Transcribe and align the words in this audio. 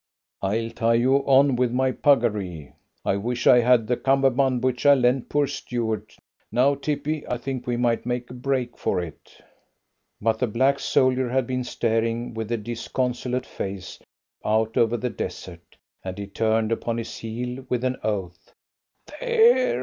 "I'll 0.41 0.71
tie 0.71 0.95
you 0.95 1.17
on 1.27 1.55
with 1.55 1.71
my 1.71 1.91
puggaree. 1.91 2.73
I 3.05 3.17
wish 3.17 3.45
I 3.45 3.59
had 3.59 3.85
the 3.85 3.95
cummerbund 3.97 4.63
which 4.63 4.83
I 4.83 4.95
lent 4.95 5.29
poor 5.29 5.45
Stuart. 5.45 6.17
Now, 6.51 6.73
Tippy, 6.73 7.23
I 7.27 7.37
think 7.37 7.67
we 7.67 7.77
might 7.77 8.03
make 8.03 8.27
a 8.31 8.33
break 8.33 8.79
for 8.79 8.99
it!" 8.99 9.39
But 10.19 10.39
the 10.39 10.47
black 10.47 10.79
soldier 10.79 11.29
had 11.29 11.45
been 11.45 11.63
staring 11.63 12.33
with 12.33 12.51
a 12.51 12.57
disconsolate 12.57 13.45
face 13.45 13.99
out 14.43 14.75
over 14.75 14.97
the 14.97 15.11
desert, 15.11 15.77
and 16.03 16.17
he 16.17 16.25
turned 16.25 16.71
upon 16.71 16.97
his 16.97 17.17
heel 17.17 17.63
with 17.69 17.83
an 17.83 17.97
oath. 18.01 18.53
"There!" 19.19 19.79